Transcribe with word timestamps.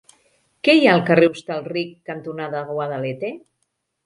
Què 0.67 0.73
hi 0.77 0.87
ha 0.87 0.95
al 0.99 1.03
carrer 1.09 1.27
Hostalric 1.33 1.93
cantonada 2.13 2.65
Guadalete? 2.71 3.33